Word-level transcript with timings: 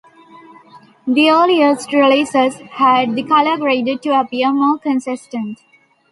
The 1.05 1.29
earliest 1.29 1.93
releases 1.93 2.55
had 2.71 3.15
the 3.15 3.21
colour 3.21 3.55
graded 3.55 4.01
to 4.01 4.19
appear 4.19 4.51
more 4.51 4.79
consistent. 4.79 5.61